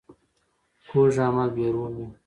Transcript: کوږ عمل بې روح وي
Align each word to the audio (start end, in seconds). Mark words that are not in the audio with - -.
کوږ 0.89 1.15
عمل 1.27 1.49
بې 1.55 1.67
روح 1.73 1.91
وي 1.95 2.07